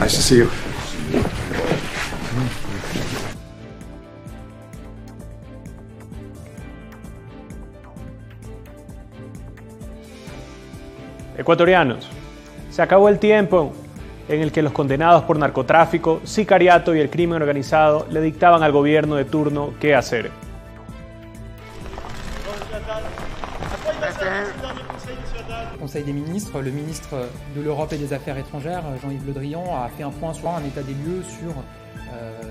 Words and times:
Nice 0.00 0.16
to 0.16 0.22
see 0.22 0.38
you. 0.38 0.48
Ecuatorianos, 11.36 12.08
se 12.70 12.80
acabó 12.80 13.10
el 13.10 13.18
tiempo 13.18 13.72
en 14.28 14.40
el 14.40 14.52
que 14.52 14.62
los 14.62 14.72
condenados 14.72 15.24
por 15.24 15.38
narcotráfico, 15.38 16.22
sicariato 16.24 16.94
y 16.94 17.00
el 17.00 17.10
crimen 17.10 17.42
organizado 17.42 18.06
le 18.10 18.22
dictaban 18.22 18.62
al 18.62 18.72
gobierno 18.72 19.16
de 19.16 19.26
turno 19.26 19.74
qué 19.80 19.94
hacer. 19.94 20.30
Conseil 25.78 26.04
des 26.04 26.12
ministres, 26.12 26.60
le 26.60 26.70
ministre 26.70 27.28
de 27.56 27.60
l'Europe 27.60 27.92
et 27.92 27.98
des 27.98 28.12
Affaires 28.12 28.38
étrangères, 28.38 28.82
Jean-Yves 29.02 29.26
Le 29.26 29.32
Drian, 29.32 29.64
a 29.74 29.88
fait 29.88 30.02
un 30.02 30.10
point 30.10 30.32
sur 30.32 30.48
un 30.48 30.64
état 30.64 30.82
des 30.82 30.94
lieux 30.94 31.22
sur 31.22 31.54
euh, 32.12 32.50